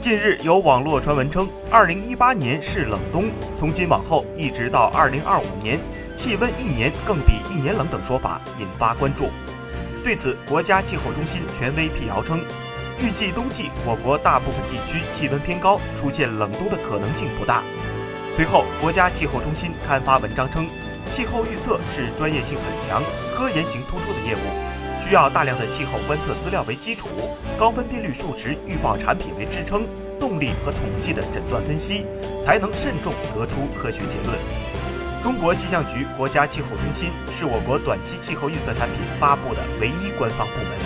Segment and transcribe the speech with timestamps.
[0.00, 5.80] 近日有网络传闻称，2018年是冷冬，从今往后一直到2025年，
[6.14, 9.30] 气温一年更比一年冷等说法引发关注。
[10.04, 12.40] 对此，国家气候中心权威辟谣称，
[13.00, 17.64] 预计冬季我国大部分地区气温偏高，出现冷冬的可能性不大。
[18.30, 20.68] 随后，国家气候中心刊发文章称，
[21.08, 23.02] 气候预测是专业性很强、
[23.34, 24.75] 科研性突出的业务。
[25.08, 27.06] 需要大量的气候观测资料为基础，
[27.56, 29.86] 高分辨率数值预报产品为支撑，
[30.18, 32.04] 动力和统计的诊断分析，
[32.42, 34.36] 才能慎重得出科学结论。
[35.22, 40.85] 中国气象局国家气候中心是我国短期气候预测产品发布的唯一官方部门。